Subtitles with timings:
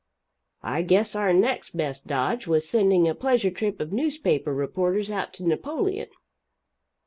[0.63, 5.31] I guess our next best dodge was sending a pleasure trip of newspaper reporters out
[5.33, 6.09] to Napoleon.